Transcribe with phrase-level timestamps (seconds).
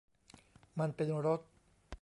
[0.79, 1.39] มันเป็นรถ